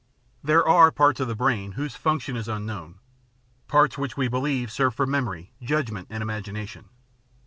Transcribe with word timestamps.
There 0.43 0.67
are 0.67 0.91
parts 0.91 1.19
of 1.19 1.27
the 1.27 1.35
brain 1.35 1.73
whose 1.73 1.93
function 1.95 2.35
is 2.35 2.47
unknown— 2.47 2.97
^parts 3.69 3.99
which 3.99 4.17
we 4.17 4.27
believe 4.27 4.71
serve 4.71 4.95
for 4.95 5.05
memory, 5.05 5.51
judgment, 5.61 6.07
and 6.09 6.23
imagination. 6.23 6.89